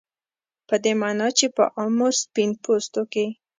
په 0.67 0.75
دې 0.83 0.93
معنا 1.01 1.27
چې 1.37 1.45
په 1.55 1.63
عامو 1.79 2.07
سپین 2.21 2.49
پوستو 2.63 3.01
کې 3.13 3.25